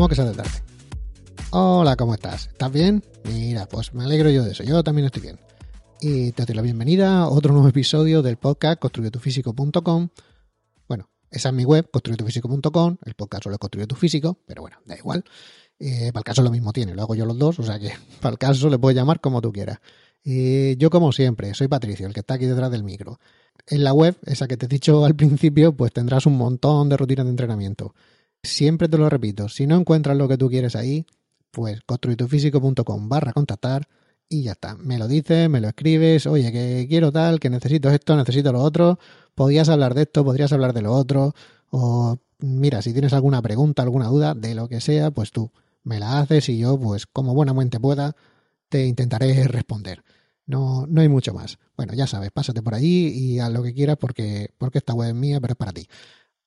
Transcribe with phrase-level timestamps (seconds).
[0.00, 0.62] Vamos que sale tarde.
[1.50, 2.46] Hola, ¿cómo estás?
[2.46, 3.04] ¿Estás bien?
[3.24, 4.64] Mira, pues me alegro yo de eso.
[4.64, 5.38] Yo también estoy bien.
[6.00, 10.08] Y te doy la bienvenida a otro nuevo episodio del podcast construyetufísico.com.
[10.88, 12.96] Bueno, esa es mi web, construyetufísico.com.
[13.04, 15.22] El podcast solo es Construye tu Físico, pero bueno, da igual.
[15.78, 17.92] Eh, para el caso lo mismo tiene, lo hago yo los dos, o sea que
[18.22, 19.80] para el caso le puedes llamar como tú quieras.
[20.24, 23.20] Yo como siempre, soy Patricio, el que está aquí detrás del micro.
[23.66, 26.96] En la web, esa que te he dicho al principio, pues tendrás un montón de
[26.96, 27.94] rutinas de entrenamiento.
[28.42, 31.04] Siempre te lo repito, si no encuentras lo que tú quieres ahí,
[31.50, 33.86] pues construitufísico.com barra contactar
[34.28, 34.76] y ya está.
[34.76, 38.62] Me lo dices, me lo escribes, oye, que quiero tal, que necesito esto, necesito lo
[38.62, 38.98] otro,
[39.34, 41.34] podrías hablar de esto, podrías hablar de lo otro,
[41.70, 45.50] o mira, si tienes alguna pregunta, alguna duda, de lo que sea, pues tú
[45.82, 48.16] me la haces y yo, pues como buenamente pueda,
[48.68, 50.02] te intentaré responder.
[50.46, 51.58] No, no hay mucho más.
[51.76, 55.10] Bueno, ya sabes, pásate por allí y haz lo que quieras porque, porque esta web
[55.10, 55.86] es mía, pero es para ti.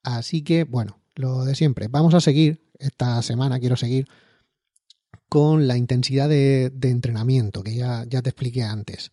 [0.03, 1.87] Así que, bueno, lo de siempre.
[1.87, 4.07] Vamos a seguir, esta semana quiero seguir
[5.29, 9.11] con la intensidad de, entrenamiento que ya, ya te expliqué antes.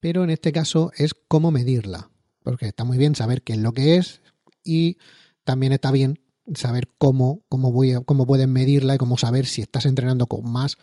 [0.00, 2.10] Pero en este caso es cómo medirla.
[2.42, 4.20] Porque está muy bien saber qué es lo que es
[4.62, 4.98] y
[5.44, 6.18] también está bien
[6.54, 10.76] saber cómo, cómo, voy cómo puedes medirla y cómo saber si estás entrenando con más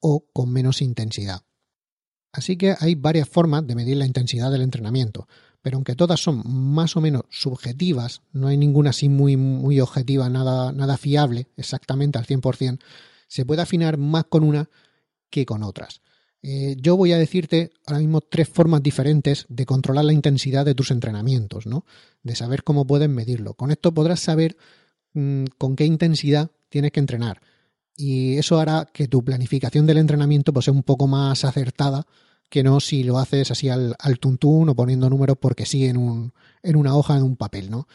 [0.00, 1.42] o con menos intensidad.
[2.32, 5.26] Así que hay varias formas de medir la intensidad del entrenamiento,
[5.66, 10.28] pero aunque todas son más o menos subjetivas, no hay ninguna así muy, muy objetiva,
[10.28, 12.78] nada, nada fiable exactamente al 100%,
[13.26, 14.70] se puede afinar más con una
[15.28, 16.02] que con otras.
[16.40, 20.76] Eh, yo voy a decirte ahora mismo tres formas diferentes de controlar la intensidad de
[20.76, 21.84] tus entrenamientos, ¿no?
[22.22, 23.54] De saber cómo puedes medirlo.
[23.54, 24.56] Con esto podrás saber
[25.14, 27.42] mm, con qué intensidad tienes que entrenar.
[27.96, 32.06] Y eso hará que tu planificación del entrenamiento pues, sea un poco más acertada
[32.48, 35.96] que no si lo haces así al, al tuntún o poniendo números porque sí en,
[35.96, 37.88] un, en una hoja, en un papel, ¿no?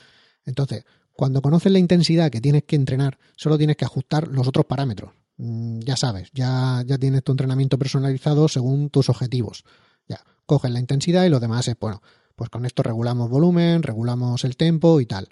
[0.46, 4.66] Entonces, cuando conoces la intensidad que tienes que entrenar, solo tienes que ajustar los otros
[4.66, 5.12] parámetros.
[5.38, 9.64] Mm, ya sabes, ya, ya tienes tu entrenamiento personalizado según tus objetivos.
[10.08, 12.02] Ya, coges la intensidad y lo demás es, bueno,
[12.36, 15.30] pues con esto regulamos volumen, regulamos el tempo y tal.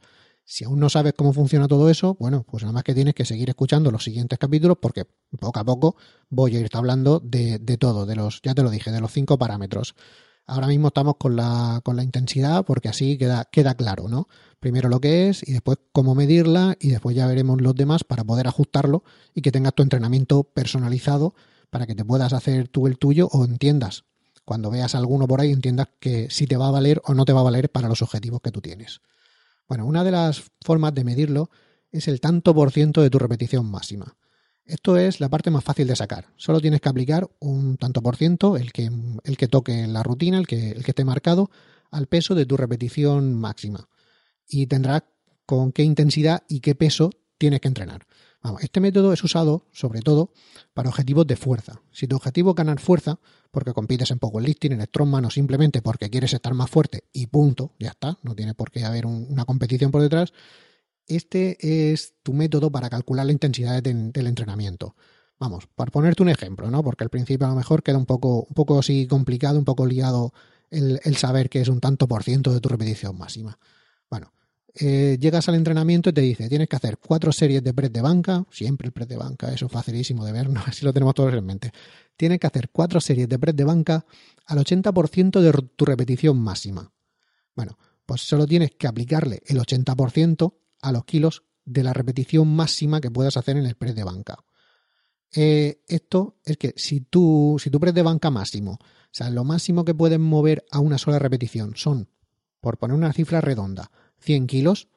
[0.51, 3.23] Si aún no sabes cómo funciona todo eso, bueno, pues nada más que tienes que
[3.23, 5.05] seguir escuchando los siguientes capítulos porque
[5.39, 5.95] poco a poco
[6.27, 9.11] voy a irte hablando de, de todo, de los, ya te lo dije, de los
[9.11, 9.93] cinco parámetros.
[10.47, 14.27] Ahora mismo estamos con la, intensidad porque así queda, queda claro, ¿no?
[14.59, 18.23] Primero lo que es y después cómo medirla y después ya veremos los demás para
[18.23, 19.03] poder ajustarlo
[19.35, 21.35] y que tengas tu entrenamiento personalizado
[21.69, 24.05] para que te puedas hacer tú el tuyo o entiendas.
[24.45, 27.33] Cuando veas alguno por ahí entiendas que si te va a valer o no te
[27.33, 29.01] va a valer para los objetivos que tú tienes.
[29.69, 31.51] Bueno, una de las formas de medirlo
[31.91, 34.17] es el tanto por ciento de tu repetición máxima.
[34.65, 36.25] Esto es la parte más fácil de sacar.
[36.37, 38.89] Solo tienes que aplicar un tanto por ciento, el que,
[39.23, 41.51] el que toque la rutina, el que, el que esté marcado,
[41.91, 43.89] al peso de tu repetición máxima.
[44.47, 45.03] Y tendrás
[45.45, 48.07] con qué intensidad y qué peso tienes que entrenar.
[48.41, 50.31] Vamos, este método es usado sobre todo
[50.73, 51.81] para objetivos de fuerza.
[51.91, 53.19] Si tu objetivo es ganar fuerza,
[53.51, 57.73] porque compites en powerlifting, en strongman o simplemente porque quieres estar más fuerte y punto,
[57.79, 60.31] ya está, no tiene por qué haber una competición por detrás,
[61.05, 64.95] este es tu método para calcular la intensidad del entrenamiento.
[65.39, 66.83] Vamos, para ponerte un ejemplo, ¿no?
[66.83, 69.85] Porque al principio a lo mejor queda un poco, un poco así complicado, un poco
[69.85, 70.33] liado
[70.69, 73.57] el, el saber que es un tanto por ciento de tu repetición máxima.
[74.09, 74.33] Bueno,
[74.75, 78.01] eh, llegas al entrenamiento y te dice, tienes que hacer cuatro series de press de
[78.01, 80.61] banca, siempre el press de banca, eso es facilísimo de ver, ¿no?
[80.65, 81.71] así lo tenemos todos en mente.
[82.15, 84.05] Tienes que hacer cuatro series de press de banca
[84.45, 86.91] al 80% de tu repetición máxima.
[87.55, 93.01] Bueno, pues solo tienes que aplicarle el 80% a los kilos de la repetición máxima
[93.01, 94.37] que puedas hacer en el press de banca.
[95.31, 99.43] Eh, esto es que si tú, si tu press de banca máximo, o sea, lo
[99.43, 102.09] máximo que puedes mover a una sola repetición son,
[102.59, 104.87] por poner una cifra redonda, 100 kilos,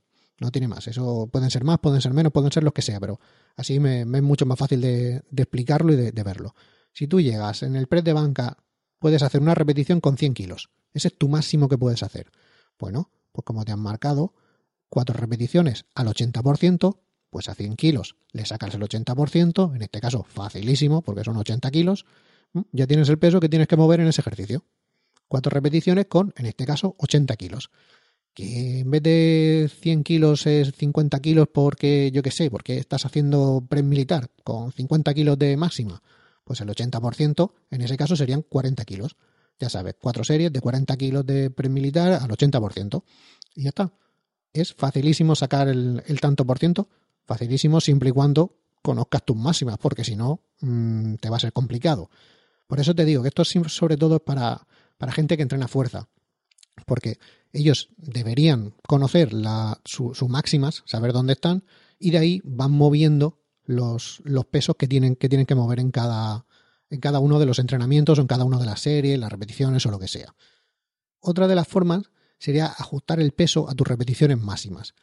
[0.42, 0.86] no tiene más.
[0.88, 3.20] Eso pueden ser más, pueden ser menos, pueden ser los que sea, pero
[3.56, 6.54] así me, es mucho más fácil de, explicarlo y de, verlo.
[6.92, 8.58] Si tú llegas en el press de banca,
[8.98, 10.70] puedes hacer una repetición con 100 kilos.
[10.92, 12.30] Ese es tu máximo que puedes hacer.
[12.78, 14.34] Bueno, pues como te han marcado,
[14.88, 16.98] cuatro repeticiones al 80%,
[17.30, 21.70] pues a 100 kilos le sacas el 80%, en este caso facilísimo, porque son 80
[21.70, 22.04] kilos,
[22.72, 24.64] ya tienes el peso que tienes que mover en ese ejercicio.
[25.28, 27.70] Cuatro repeticiones con, en este caso, 80 kilos
[28.34, 33.04] que en vez de 100 kilos es 50 kilos porque, yo qué sé, porque estás
[33.04, 36.02] haciendo pre militar con 50 kilos de máxima,
[36.44, 39.16] pues el 80% en ese caso serían 40 kilos.
[39.58, 43.02] Ya sabes, cuatro series de 40 kilos de pre militar al 80%.
[43.54, 43.92] Y ya está.
[44.52, 46.88] Es facilísimo sacar el, tanto por ciento,
[47.24, 51.52] facilísimo siempre y cuando conozcas tus máximas, porque si no, mm, te va a ser
[51.52, 52.10] complicado.
[52.66, 54.66] Por eso te digo que esto sobre todo es para,
[54.98, 56.08] para gente que entrena fuerza
[56.84, 57.18] porque
[57.52, 59.30] ellos deberían conocer
[59.84, 61.64] sus máximas, saber dónde están,
[61.98, 66.46] y de ahí van moviendo los, pesos que tienen, que tienen que mover en cada,
[66.90, 69.84] en cada uno de los entrenamientos o en cada una de las series, las repeticiones
[69.86, 70.34] o lo que sea.
[71.20, 74.94] Otra de las formas sería ajustar el peso a tus repeticiones máximas.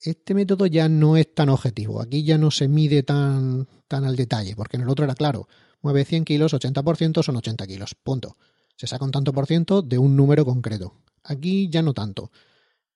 [0.00, 4.16] Este método ya no es tan objetivo, aquí ya no se mide tan, tan al
[4.16, 5.46] detalle, porque en el otro era claro,
[5.80, 8.36] mueve 100 kilos, 80% son 80 kilos, punto.
[8.76, 10.96] Se saca un tanto por ciento de un número concreto.
[11.24, 12.30] Aquí ya no tanto.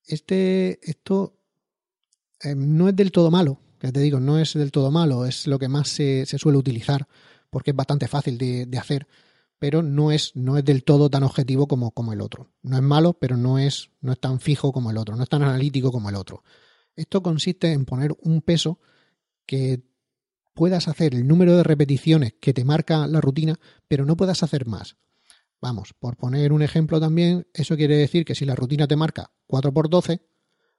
[0.05, 1.39] Este, esto
[2.43, 5.47] eh, no es del todo malo, ya te digo, no es del todo malo, es
[5.47, 7.09] lo que más se, suele utilizar,
[7.51, 9.07] porque es bastante fácil de, de hacer
[9.59, 12.51] pero no es, no es del todo tan objetivo como, como el otro.
[12.63, 15.29] No es malo, pero no es, no es tan fijo como el otro, no es
[15.29, 16.43] tan analítico como el otro.
[16.95, 18.81] Esto consiste en poner un peso
[19.47, 19.83] que
[20.55, 23.59] puedas hacer el número de repeticiones que te marca la rutina,
[23.89, 24.97] pero no puedas hacer más.
[25.67, 29.33] Vamos, por poner un ejemplo también, eso quiere decir que si la rutina te marca
[29.49, 30.21] 4 por 12,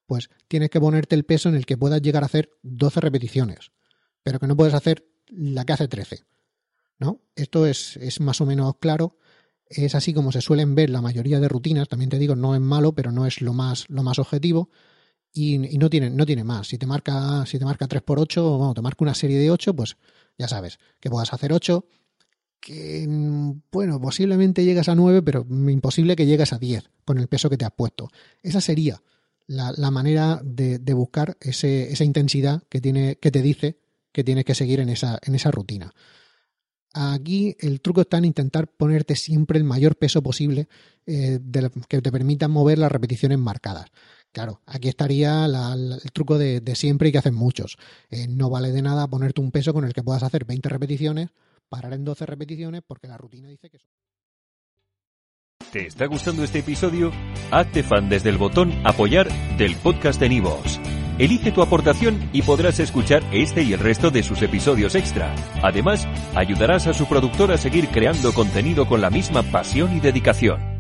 [0.06, 3.74] pues tienes que ponerte el peso en el que puedas llegar a hacer 12 repeticiones,
[4.24, 6.24] pero que no puedes hacer la que hace 13.
[7.00, 7.20] ¿no?
[7.36, 9.18] Esto es, es más o menos claro.
[9.66, 11.90] Es así como se suelen ver la mayoría de rutinas.
[11.90, 14.70] También te digo, no es malo, pero no es lo más, lo más objetivo.
[15.34, 16.70] Y, no, tiene, no tiene más.
[16.70, 19.98] Si te marca, si te marca 3x8, bueno, te marca una serie de 8, pues
[20.38, 21.86] ya sabes que puedas hacer 8.
[22.60, 23.06] Que,
[23.72, 27.58] bueno, posiblemente llegas a 9, pero imposible que llegues a 10 con el peso que
[27.58, 28.10] te has puesto.
[28.44, 29.02] Esa sería
[29.48, 33.78] la, manera de, buscar esa intensidad que, tiene, que te dice
[34.12, 35.94] que tienes que seguir en esa, en esa rutina.
[36.94, 40.68] Aquí el truco está en intentar ponerte siempre el mayor peso posible
[41.06, 41.40] eh,
[41.88, 43.92] que te permita mover las repeticiones marcadas.
[44.32, 47.78] Claro, aquí estaría el truco de, siempre y que hacen muchos.
[48.10, 51.30] Eh, no vale de nada ponerte un peso con el que puedas hacer 20 repeticiones,
[51.70, 53.88] parar en 12 repeticiones, porque la rutina dice que eso.
[55.72, 57.12] ¿Te está gustando este episodio?
[57.52, 59.28] Hazte fan desde el botón Apoyar
[59.58, 60.80] del podcast de Nivos.
[61.20, 65.34] Elige tu aportación y podrás escuchar este y el resto de sus episodios extra.
[65.64, 70.77] Además, ayudarás a su productor a seguir creando contenido con la misma pasión y dedicación.